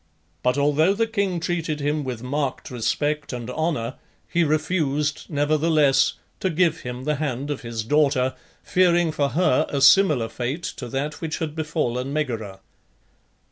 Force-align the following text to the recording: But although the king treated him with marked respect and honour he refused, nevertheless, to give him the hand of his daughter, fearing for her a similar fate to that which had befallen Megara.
But 0.41 0.57
although 0.57 0.95
the 0.95 1.05
king 1.05 1.39
treated 1.39 1.79
him 1.79 2.03
with 2.03 2.23
marked 2.23 2.71
respect 2.71 3.31
and 3.31 3.51
honour 3.51 3.97
he 4.27 4.43
refused, 4.43 5.27
nevertheless, 5.29 6.13
to 6.39 6.49
give 6.49 6.79
him 6.79 7.03
the 7.03 7.17
hand 7.17 7.51
of 7.51 7.61
his 7.61 7.83
daughter, 7.83 8.33
fearing 8.63 9.11
for 9.11 9.29
her 9.29 9.67
a 9.69 9.79
similar 9.79 10.27
fate 10.27 10.63
to 10.77 10.87
that 10.87 11.21
which 11.21 11.37
had 11.37 11.53
befallen 11.55 12.11
Megara. 12.11 12.61